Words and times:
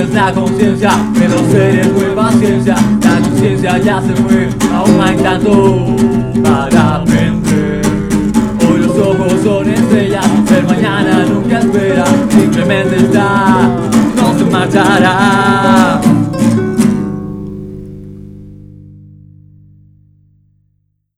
la 0.00 0.32
conciencia 0.32 0.90
de 1.12 1.28
los 1.28 1.42
seres 1.50 1.92
nueva 1.92 2.32
ciencia. 2.32 2.74
La 3.02 3.20
conciencia 3.20 3.78
ya 3.78 4.00
se 4.00 4.14
fue, 4.14 4.48
aún 4.74 5.00
hay 5.00 5.16
tanto 5.18 5.96
para 6.42 6.96
aprender. 6.96 7.82
Hoy 8.68 8.80
los 8.80 8.96
ojos 8.96 9.34
son 9.44 9.68
estrellas, 9.68 10.26
el 10.56 10.66
mañana 10.66 11.26
nunca 11.26 11.58
espera, 11.58 12.04
simplemente 12.30 12.96
está, 12.96 13.68
no 14.16 14.38
se 14.38 14.44
marchará. 14.46 15.71